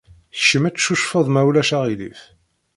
Kcem 0.37 0.63
ad 0.67 0.73
teccucfeḍ, 0.75 1.27
ma 1.29 1.41
ulac 1.47 1.71
aɣilif. 1.77 2.21